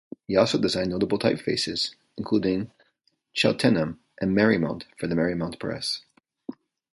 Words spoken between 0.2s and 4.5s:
He also designed notable typefaces, including Cheltenham and